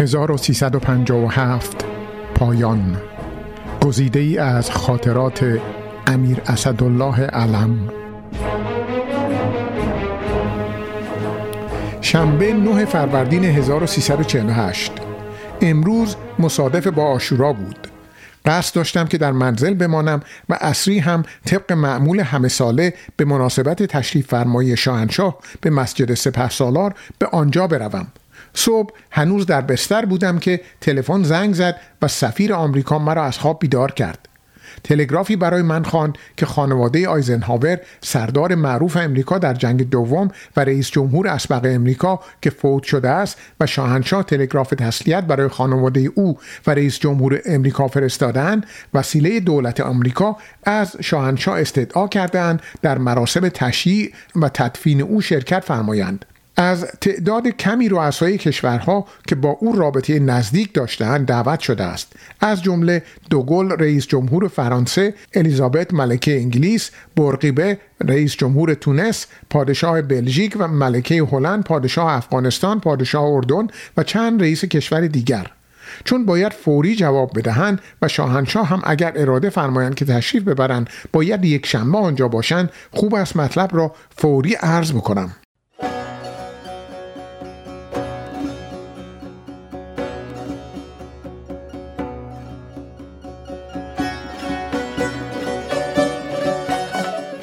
[0.00, 1.84] 1357
[2.34, 2.96] پایان.
[3.82, 5.60] گزیده ای از خاطرات
[6.06, 7.88] امیر اسدالله علم.
[12.00, 14.92] شنبه 9 فروردین 1348
[15.60, 17.86] امروز مصادف با آشورا بود.
[18.46, 23.82] قصد داشتم که در منزل بمانم و اصری هم طبق معمول همه ساله به مناسبت
[23.82, 28.06] تشریف فرمایی شاهنشاه به مسجد سپه سالار به آنجا بروم.
[28.54, 33.58] صبح هنوز در بستر بودم که تلفن زنگ زد و سفیر آمریکا مرا از خواب
[33.60, 34.28] بیدار کرد.
[34.84, 40.90] تلگرافی برای من خواند که خانواده آیزنهاور سردار معروف امریکا در جنگ دوم و رئیس
[40.90, 46.70] جمهور اسبق امریکا که فوت شده است و شاهنشاه تلگراف تسلیت برای خانواده او و
[46.70, 48.60] رئیس جمهور امریکا فرستادن
[48.94, 56.24] وسیله دولت آمریکا از شاهنشاه استدعا کردند در مراسم تشییع و تدفین او شرکت فرمایند.
[56.56, 62.12] از تعداد کمی رؤسای کشورها که با او رابطه نزدیک داشتند دعوت شده است.
[62.40, 70.56] از جمله دوگل رئیس جمهور فرانسه الیزابت ملکه انگلیس برقیبه رئیس جمهور تونس پادشاه بلژیک
[70.58, 75.46] و ملکه هلند پادشاه افغانستان پادشاه اردن و چند رئیس کشور دیگر.
[76.04, 81.44] چون باید فوری جواب بدهند و شاهنشاه هم اگر اراده فرمایند که تشریف ببرند باید
[81.44, 85.32] یک شنبه آنجا باشند خوب است مطلب را فوری عرض بکنم.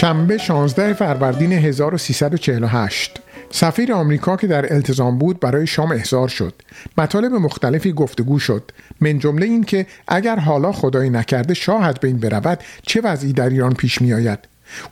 [0.00, 6.54] شنبه 16 فروردین 1348 سفیر آمریکا که در التزام بود برای شام احضار شد.
[6.98, 8.70] مطالب مختلفی گفتگو شد.
[9.00, 13.48] من جمله این که اگر حالا خدایی نکرده شاه از بین برود چه وضعی در
[13.48, 14.38] ایران پیش می آید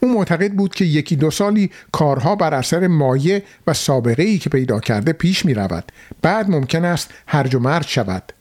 [0.00, 4.50] او معتقد بود که یکی دو سالی کارها بر اثر مایه و سابقه ای که
[4.50, 8.32] پیدا کرده پیش می رود بعد ممکن است هرج و مرج شود.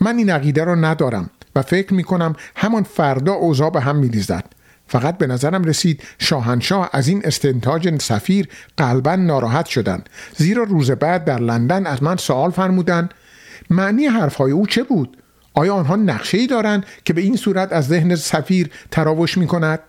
[0.00, 4.08] من این عقیده را ندارم و فکر می کنم همان فردا اوضاع به هم می
[4.08, 4.59] ریزد
[4.90, 10.08] فقط به نظرم رسید شاهنشاه از این استنتاج سفیر قلبا ناراحت شدند.
[10.36, 13.14] زیرا روز بعد در لندن از من سوال فرمودند
[13.70, 15.16] معنی حرفهای او چه بود؟
[15.54, 19.80] آیا آنها نقشه ای دارند که به این صورت از ذهن سفیر تراوش می کند؟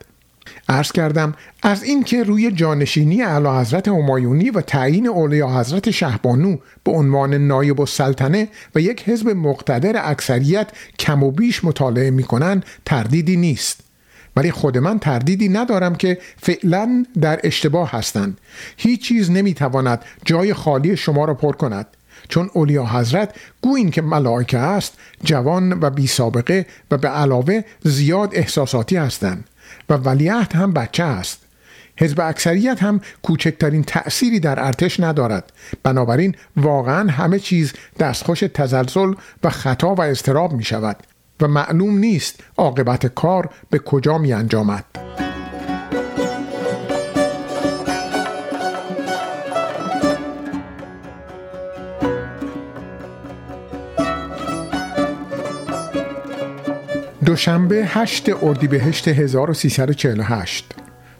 [0.68, 6.92] عرض کردم از اینکه روی جانشینی اعلی حضرت همایونی و تعیین اولیا حضرت شهبانو به
[6.92, 10.68] عنوان نایب السلطنه و یک حزب مقتدر اکثریت
[10.98, 13.91] کم و بیش مطالعه می کنند تردیدی نیست.
[14.36, 18.38] ولی خود من تردیدی ندارم که فعلا در اشتباه هستند
[18.76, 21.86] هیچ چیز نمی‌تواند جای خالی شما را پر کند.
[22.28, 28.30] چون اولیا حضرت گویین که ملائکه است جوان و بی سابقه و به علاوه زیاد
[28.32, 29.44] احساساتی هستند
[29.88, 31.38] و ولیعهد هم بچه است.
[31.96, 35.52] حزب اکثریت هم کوچکترین تأثیری در ارتش ندارد.
[35.82, 39.14] بنابراین واقعا همه چیز دستخوش تزلزل
[39.44, 40.96] و خطا و استراب می شود
[41.42, 44.84] و معلوم نیست عاقبت کار به کجا می انجامد.
[57.24, 60.74] دوشنبه 8 اردیبهشت 1348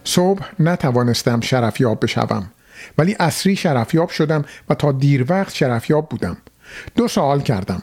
[0.05, 2.51] صبح نتوانستم شرفیاب بشوم
[2.99, 6.37] ولی اصری شرفیاب شدم و تا دیر وقت شرفیاب بودم.
[6.97, 7.83] دو سوال کردم.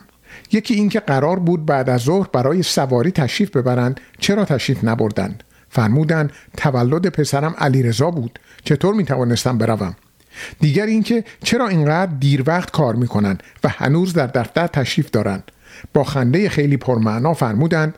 [0.52, 6.32] یکی اینکه قرار بود بعد از ظهر برای سواری تشریف ببرند چرا تشریف نبردند؟ فرمودند
[6.58, 8.40] تولد پسرم علیرضا بود.
[8.64, 9.96] چطور می توانستم بروم؟
[10.60, 15.52] دیگر اینکه چرا اینقدر دیر وقت کار می‌کنن و هنوز در دفتر تشریف دارند؟
[15.94, 17.96] با خنده خیلی پرمعنا فرمودند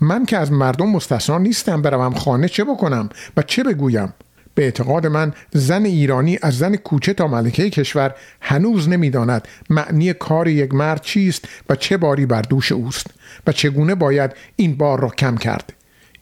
[0.00, 4.12] من که از مردم مستثنا نیستم بروم خانه چه بکنم و چه بگویم؟
[4.54, 10.48] به اعتقاد من زن ایرانی از زن کوچه تا ملکه کشور هنوز نمی‌داند معنی کار
[10.48, 13.06] یک مرد چیست و چه باری بر دوش اوست
[13.46, 15.72] و چگونه باید این بار را کم کرد.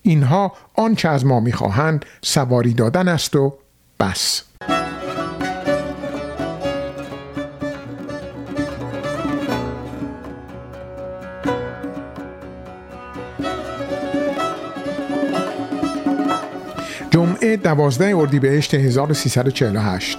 [0.03, 3.55] اینها آنچه از ما می‌خواهند سواری دادن است و
[4.01, 4.50] بس.
[17.71, 20.19] جمعه دوازده اردیبهشت 1348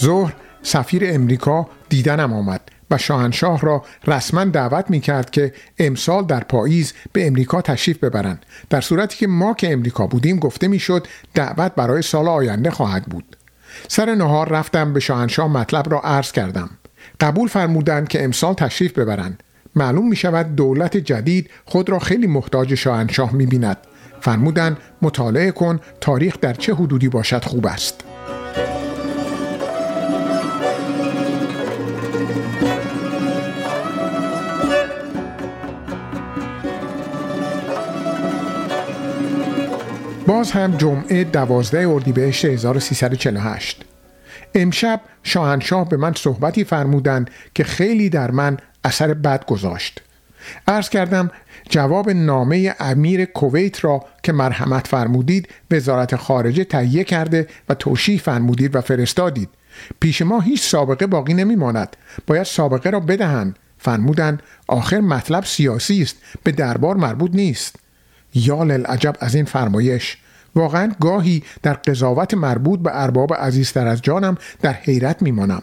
[0.00, 6.40] ظهر سفیر امریکا دیدنم آمد و شاهنشاه را رسما دعوت می کرد که امسال در
[6.40, 8.46] پاییز به امریکا تشریف ببرند.
[8.70, 13.36] در صورتی که ما که امریکا بودیم گفته می‌شد دعوت برای سال آینده خواهد بود.
[13.88, 16.70] سر نهار رفتم به شاهنشاه مطلب را عرض کردم.
[17.20, 19.42] قبول فرمودند که امسال تشریف ببرند.
[19.74, 23.76] معلوم می شود دولت جدید خود را خیلی محتاج شاهنشاه می بیند
[24.20, 28.04] فرمودند مطالعه کن تاریخ در چه حدودی باشد خوب است.
[40.26, 43.84] باز هم جمعه 12 اردیبهشت 1348
[44.54, 50.00] امشب شاهنشاه به من صحبتی فرمودند که خیلی در من اثر بد گذاشت.
[50.68, 51.30] عرض کردم
[51.68, 58.76] جواب نامه امیر کویت را که مرحمت فرمودید وزارت خارجه تهیه کرده و توشیح فرمودید
[58.76, 59.48] و فرستادید.
[60.00, 61.96] پیش ما هیچ سابقه باقی نمیماند.
[62.26, 63.58] باید سابقه را بدهند.
[63.78, 66.16] فرمودند آخر مطلب سیاسی است.
[66.44, 67.76] به دربار مربوط نیست.
[68.34, 70.16] یا للعجب از این فرمایش.
[70.54, 75.62] واقعا گاهی در قضاوت مربوط به ارباب عزیزتر از جانم در حیرت میمانم.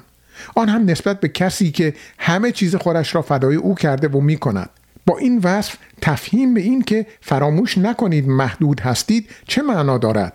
[0.55, 4.37] آن هم نسبت به کسی که همه چیز خودش را فدای او کرده و می
[4.37, 4.69] کند.
[5.05, 10.33] با این وصف تفهیم به این که فراموش نکنید محدود هستید چه معنا دارد.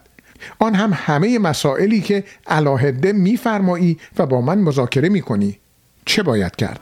[0.59, 5.59] آن هم همه مسائلی که علاهده میفرمایی و با من مذاکره می‌کنی.
[6.05, 6.81] چه باید کرد؟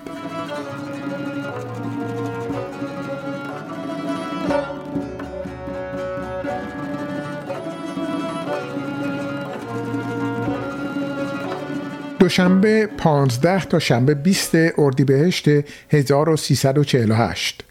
[12.18, 15.48] دوشنبه 15 تا شنبه 20 اردیبهشت
[15.90, 17.67] 1348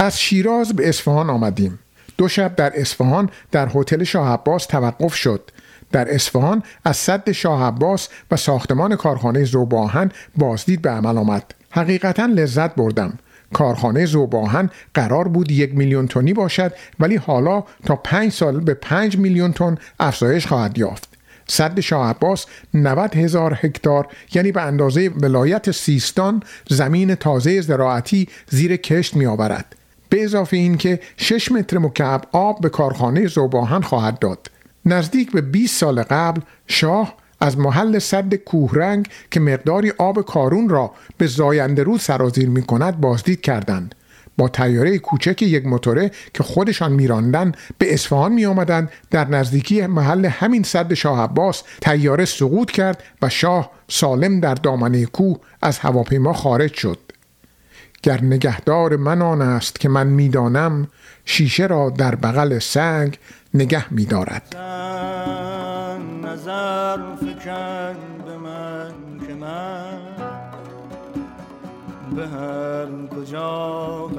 [0.00, 1.78] از شیراز به اصفهان آمدیم.
[2.18, 5.50] دو شب در اصفهان در هتل شاه عباس توقف شد.
[5.92, 11.54] در اصفهان از صد شاه عباس و ساختمان کارخانه زوباهن بازدید به عمل آمد.
[11.70, 13.18] حقیقتا لذت بردم.
[13.52, 19.18] کارخانه زوباهن قرار بود یک میلیون تنی باشد ولی حالا تا پنج سال به پنج
[19.18, 21.08] میلیون تن افزایش خواهد یافت.
[21.46, 28.76] صد شاه عباس 90 هزار هکتار یعنی به اندازه ولایت سیستان زمین تازه زراعتی زیر
[28.76, 29.76] کشت می آورد.
[30.10, 34.50] به اضافه اینکه 6 متر مکعب آب به کارخانه زوباهن خواهد داد.
[34.86, 40.92] نزدیک به 20 سال قبل شاه از محل صد کوهرنگ که مقداری آب کارون را
[41.18, 43.94] به زاینده رود سرازیر می کند بازدید کردند.
[44.38, 50.26] با تیاره کوچک یک موتوره که خودشان میراندن به اصفهان می آمدن در نزدیکی محل
[50.26, 56.32] همین صد شاه عباس تیاره سقوط کرد و شاه سالم در دامنه کوه از هواپیما
[56.32, 56.98] خارج شد
[58.02, 60.88] گر نگهدار من آن است که من می‌دانم
[61.24, 63.18] شیشه را در بغل سنگ
[63.54, 64.56] نگه میدارد.
[66.24, 66.96] نظر
[68.26, 68.92] به من
[69.26, 69.98] که من
[72.16, 72.86] به هر
[73.16, 74.10] کجا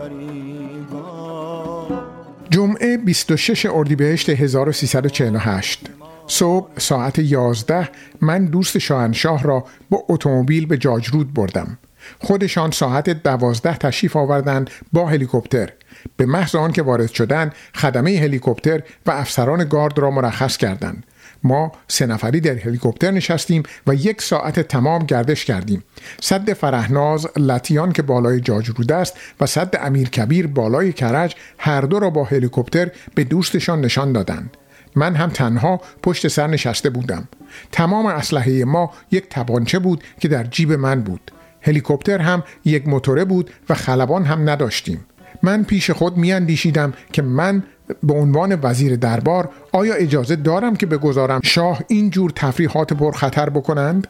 [2.50, 5.89] جمعه 26 اردیبهشت 1348
[6.27, 7.89] صبح ساعت 11
[8.22, 11.77] من دوست شاهنشاه را با اتومبیل به جاجرود بردم.
[12.19, 15.69] خودشان ساعت دوازده تشریف آوردند با هلیکوپتر.
[16.18, 21.03] به محض آن که وارد شدند خدمه هلیکوپتر و افسران گارد را مرخص کردند.
[21.44, 25.83] ما سه نفری در هلیکوپتر نشستیم و یک ساعت تمام گردش کردیم.
[26.21, 32.00] صد فرهناز لطیان که بالای جاجرود است و صد امیر کبیر بالای کرج هر دو
[32.00, 34.57] را با هلیکوپتر به دوستشان نشان دادند.
[34.95, 37.27] من هم تنها پشت سر نشسته بودم.
[37.71, 41.31] تمام اسلحه ما یک تبانچه بود که در جیب من بود.
[41.62, 45.06] هلیکوپتر هم یک موتوره بود و خلبان هم نداشتیم.
[45.44, 47.63] من پیش خود میاندیشیدم که من
[48.04, 54.08] به عنوان وزیر دربار آیا اجازه دارم که بگذارم شاه اینجور تفریحات پرخطر بکنند؟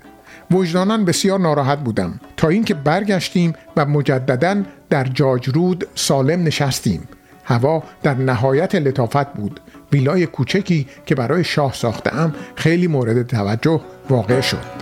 [0.51, 2.19] وجدانان بسیار ناراحت بودم.
[2.37, 7.07] تا اینکه برگشتیم و مجددا در جاجرود سالم نشستیم.
[7.43, 9.59] هوا در نهایت لطافت بود.
[9.91, 14.81] ویلای کوچکی که برای شاه ساختم خیلی مورد توجه واقع شد.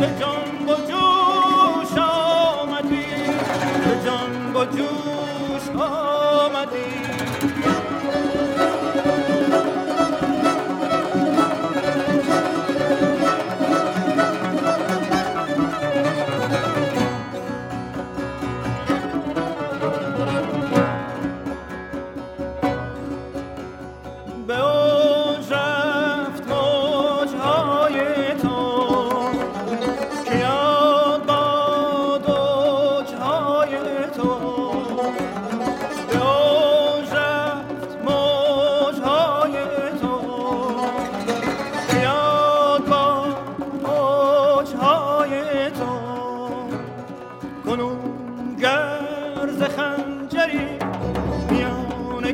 [0.00, 0.55] the John.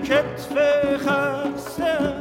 [0.04, 0.52] کتف
[1.04, 2.12] خسته.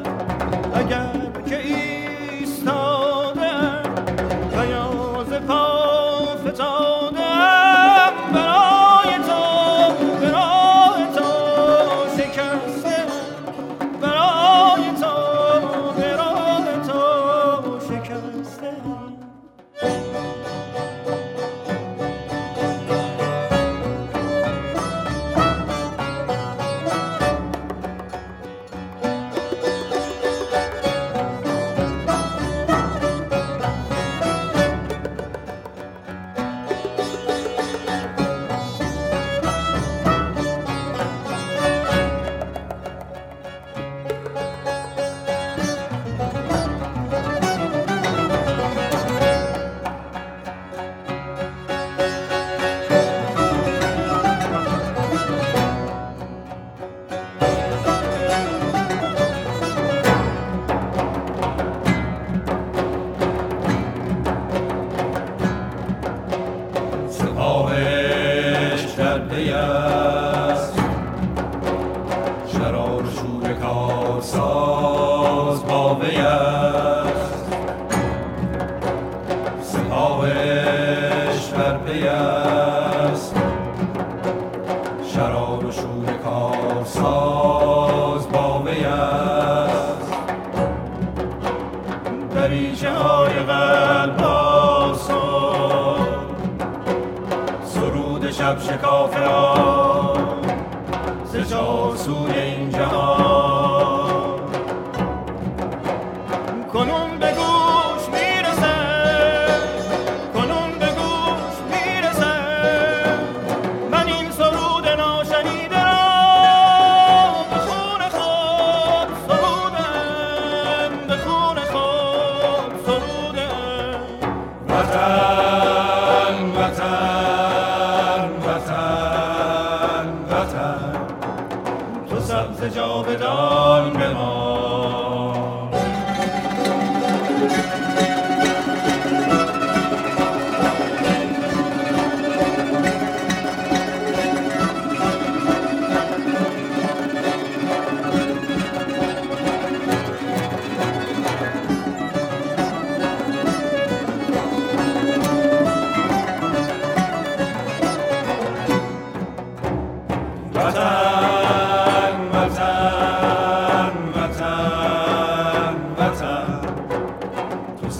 [82.02, 83.41] glórias.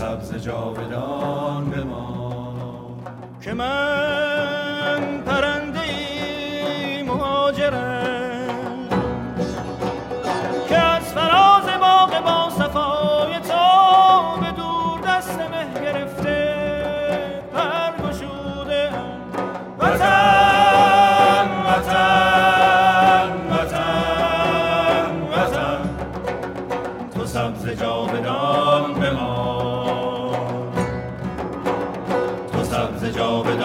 [0.02, 2.56] سبز جاودان بمان.
[3.42, 4.31] که من
[27.34, 30.36] سبز جاودان ما.
[32.52, 33.61] تو سبز جاودان